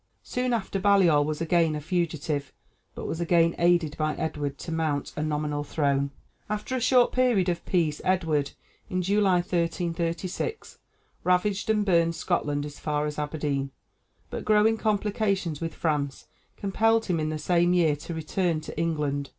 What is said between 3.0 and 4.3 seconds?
was again aided by